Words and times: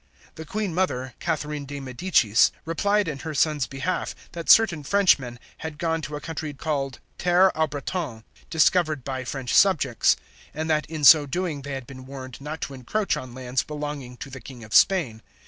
The 0.33 0.45
Queen 0.45 0.73
Mother, 0.73 1.13
Catherine 1.19 1.65
de 1.65 1.79
Medicis, 1.79 2.49
replied 2.65 3.07
in 3.07 3.19
her 3.19 3.35
son's 3.35 3.67
behalf, 3.67 4.15
that 4.31 4.49
certain 4.49 4.81
Frenchmen 4.81 5.37
had 5.57 5.77
gone 5.77 6.01
to 6.01 6.15
a 6.15 6.19
country 6.19 6.55
called 6.55 6.99
Terre 7.19 7.51
aux 7.55 7.67
Bretons, 7.67 8.23
discovered 8.49 9.03
by 9.03 9.23
French 9.23 9.53
subjects, 9.53 10.15
and 10.55 10.67
that 10.71 10.87
in 10.87 11.03
so 11.03 11.27
doing 11.27 11.61
they 11.61 11.73
had 11.73 11.85
been 11.85 12.07
warned 12.07 12.41
not 12.41 12.61
to 12.61 12.73
encroach 12.73 13.15
on 13.15 13.35
lands 13.35 13.61
belonging 13.61 14.17
to 14.17 14.31
the 14.31 14.41
King 14.41 14.63
of 14.63 14.73
Spain. 14.73 15.21